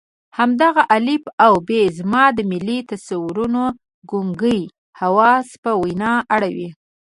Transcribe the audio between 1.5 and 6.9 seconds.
ب زما د ملي تصویرونو ګونګي حواس په وینا اړوي.